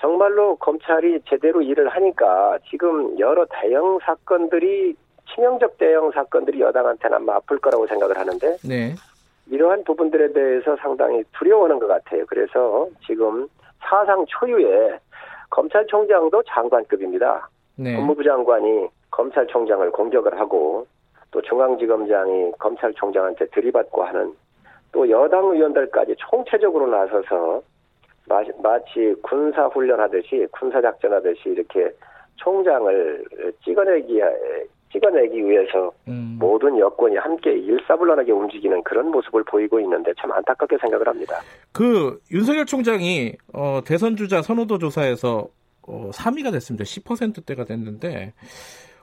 정말로 0.00 0.56
검찰이 0.56 1.20
제대로 1.28 1.60
일을 1.60 1.88
하니까 1.90 2.58
지금 2.70 3.18
여러 3.18 3.44
대형 3.50 3.98
사건들이 4.02 4.94
치명적 5.36 5.76
대형 5.78 6.10
사건들이 6.10 6.60
여당한테는 6.60 7.18
아마 7.18 7.36
아플 7.36 7.58
거라고 7.58 7.86
생각을 7.86 8.16
하는데 8.18 8.56
네, 8.66 8.94
이러한 9.48 9.84
부분들에 9.84 10.32
대해서 10.32 10.74
상당히 10.76 11.22
두려워하는 11.38 11.78
것 11.78 11.86
같아요. 11.86 12.24
그래서 12.26 12.88
지금 13.06 13.46
사상 13.80 14.24
초유의 14.26 14.98
검찰총장도 15.50 16.42
장관급입니다. 16.48 17.48
네, 17.76 17.94
법무부 17.94 18.24
장관이 18.24 18.88
검찰총장을 19.10 19.88
공격을 19.92 20.40
하고 20.40 20.86
또 21.30 21.42
중앙지검장이 21.42 22.52
검찰총장한테 22.58 23.46
들이받고 23.46 24.02
하는 24.04 24.32
또 24.92 25.08
여당 25.10 25.44
의원들까지 25.44 26.14
총체적으로 26.18 26.86
나서서 26.86 27.60
마- 28.26 28.42
마치 28.62 29.14
군사 29.22 29.66
훈련하듯이 29.66 30.46
군사 30.50 30.80
작전하듯이 30.80 31.50
이렇게 31.50 31.90
총장을 32.36 33.24
찍어내기 33.64 34.20
찍어내기 34.92 35.44
위해서 35.44 35.92
음. 36.08 36.36
모든 36.38 36.78
여권이 36.78 37.16
함께 37.16 37.52
일사불란하게 37.52 38.32
움직이는 38.32 38.82
그런 38.84 39.10
모습을 39.10 39.44
보이고 39.44 39.80
있는데 39.80 40.12
참 40.20 40.32
안타깝게 40.32 40.78
생각을 40.78 41.06
합니다. 41.08 41.36
그 41.72 42.18
윤석열 42.30 42.66
총장이 42.66 43.32
어, 43.52 43.80
대선 43.84 44.16
주자 44.16 44.42
선호도 44.42 44.78
조사에서 44.78 45.48
어, 45.86 46.10
3위가 46.12 46.52
됐습니다. 46.52 46.84
10%대가 46.84 47.64
됐는데 47.64 48.32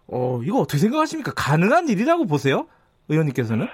어, 0.07 0.39
이거 0.43 0.59
어떻게 0.59 0.77
생각하십니까? 0.79 1.31
가능한 1.35 1.87
일이라고 1.87 2.25
보세요? 2.25 2.67
의원님께서는? 3.09 3.67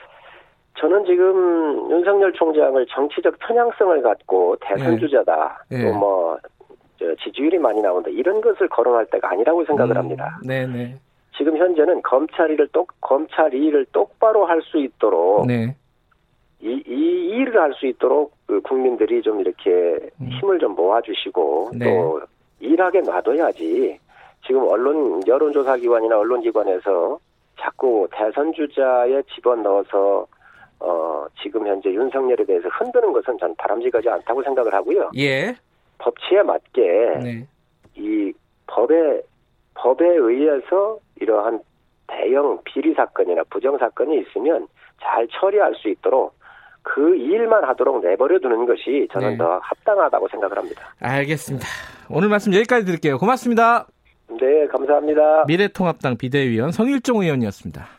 저는 0.79 1.05
지금 1.05 1.91
윤석열 1.91 2.31
총장을 2.33 2.85
정치적 2.87 3.37
편향성을 3.39 4.01
갖고 4.01 4.55
대선 4.61 4.93
예. 4.93 4.99
주자다. 4.99 5.65
예. 5.71 5.83
또뭐 5.83 6.37
지지율이 7.23 7.57
많이 7.57 7.81
나온다. 7.81 8.09
이런 8.09 8.39
것을 8.41 8.67
거론할 8.69 9.05
때가 9.07 9.31
아니라고 9.31 9.65
생각을 9.65 9.95
음, 9.95 9.97
합니다. 9.97 10.39
네네. 10.45 10.95
지금 11.39 11.55
현재는 11.57 12.01
검찰 12.01 12.51
일을 12.51 12.67
똑 12.67 12.91
검찰 12.99 13.53
일을 13.53 13.85
똑바로 13.93 14.45
할 14.45 14.61
수 14.61 14.77
있도록 14.77 15.47
네. 15.47 15.73
이, 16.59 16.83
이 16.85 17.29
일을 17.29 17.61
할 17.61 17.73
수 17.73 17.87
있도록 17.87 18.33
그 18.45 18.59
국민들이 18.59 19.21
좀 19.21 19.39
이렇게 19.39 19.69
음. 20.19 20.27
힘을 20.27 20.59
좀 20.59 20.75
모아주시고 20.75 21.71
네. 21.75 21.85
또 21.85 22.19
일하게 22.59 22.99
놔둬야지 22.99 23.97
지금 24.45 24.67
언론 24.67 25.21
여론조사기관이나 25.25 26.17
언론기관에서 26.19 27.17
자꾸 27.57 28.07
대선 28.11 28.51
주자에 28.51 29.21
집어넣어서 29.33 30.27
어 30.81 31.25
지금 31.41 31.65
현재 31.65 31.89
윤석열에 31.89 32.43
대해서 32.43 32.67
흔드는 32.67 33.13
것은 33.13 33.37
전 33.37 33.55
바람직하지 33.55 34.09
않다고 34.09 34.43
생각을 34.43 34.73
하고요. 34.73 35.11
예. 35.17 35.55
법치에 35.99 36.43
맞게 36.43 36.81
네. 37.23 37.47
이 37.95 38.33
법에 38.67 39.21
법에 39.73 40.05
의해서 40.05 40.99
이러한 41.21 41.61
대형 42.07 42.59
비리 42.63 42.93
사건이나 42.93 43.43
부정 43.49 43.77
사건이 43.77 44.19
있으면 44.21 44.67
잘 45.01 45.27
처리할 45.27 45.75
수 45.75 45.89
있도록 45.89 46.33
그 46.81 47.15
일만 47.15 47.63
하도록 47.65 48.03
내버려 48.03 48.39
두는 48.39 48.65
것이 48.65 49.07
저는 49.11 49.31
네. 49.31 49.37
더 49.37 49.59
합당하다고 49.61 50.27
생각을 50.29 50.57
합니다. 50.57 50.81
알겠습니다. 51.01 51.67
오늘 52.09 52.29
말씀 52.29 52.53
여기까지 52.53 52.85
드릴게요. 52.85 53.17
고맙습니다. 53.17 53.87
네, 54.39 54.67
감사합니다. 54.67 55.45
미래통합당 55.47 56.17
비대위원 56.17 56.71
성일종 56.71 57.21
의원이었습니다. 57.21 57.98